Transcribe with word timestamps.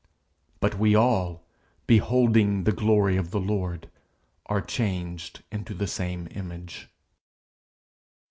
But 0.59 0.79
we 0.79 0.95
all, 0.95 1.43
beholding 1.85 2.63
the 2.63 2.71
glory 2.71 3.17
of 3.17 3.29
the 3.29 3.39
Lord, 3.39 3.87
are 4.47 4.59
changed 4.59 5.43
into 5.51 5.75
the 5.75 5.85
same 5.85 6.27
image. 6.31 6.89